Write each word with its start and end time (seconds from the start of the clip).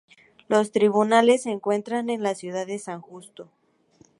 Los 0.47 0.71
tribunales 0.71 1.43
se 1.43 1.51
encuentran 1.51 2.09
en 2.09 2.23
la 2.23 2.33
ciudad 2.33 2.65
de 2.65 2.79
San 2.79 3.01
Justo. 3.01 3.51